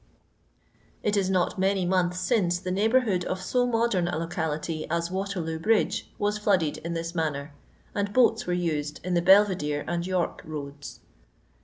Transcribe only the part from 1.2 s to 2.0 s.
not many